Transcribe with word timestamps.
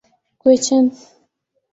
گوئچ 0.41 0.65
ان 0.75 0.85